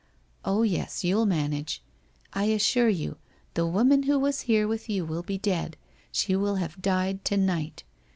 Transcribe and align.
Oh, 0.43 0.63
yes, 0.63 1.03
you'll 1.03 1.27
manage. 1.27 1.83
I 2.33 2.45
assure 2.45 2.89
you, 2.89 3.17
the 3.53 3.67
woman 3.67 4.01
who 4.09 4.17
was 4.17 4.41
here 4.49 4.67
with 4.67 4.89
you 4.89 5.05
will 5.05 5.21
be 5.21 5.37
dead, 5.37 5.77
she 6.11 6.35
will 6.35 6.55
have 6.55 6.81
died 6.81 7.23
to 7.25 7.37
night 7.37 7.83